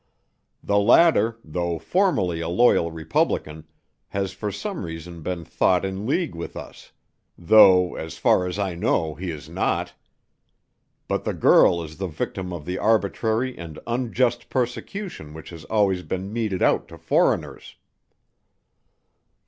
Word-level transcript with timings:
The 0.63 0.79
latter, 0.79 1.37
though 1.45 1.77
formerly 1.77 2.41
a 2.41 2.49
loyal 2.49 2.89
Republican, 2.91 3.67
has 4.07 4.31
for 4.33 4.51
some 4.51 4.83
reason 4.83 5.21
been 5.21 5.45
thought 5.45 5.85
in 5.85 6.07
league 6.07 6.33
with 6.33 6.55
us, 6.57 6.91
though, 7.37 7.93
as 7.93 8.17
far 8.17 8.47
as 8.47 8.57
I 8.57 8.73
know, 8.73 9.13
he 9.13 9.29
is 9.29 9.47
not. 9.47 9.93
But 11.07 11.23
the 11.23 11.35
girl 11.35 11.83
is 11.83 11.97
the 11.97 12.07
victim 12.07 12.51
of 12.51 12.65
the 12.65 12.79
arbitrary 12.79 13.55
and 13.55 13.77
unjust 13.85 14.49
persecution 14.49 15.35
which 15.35 15.51
has 15.51 15.65
always 15.65 16.01
been 16.01 16.33
meted 16.33 16.63
out 16.63 16.87
to 16.87 16.97
foreigners." 16.97 17.75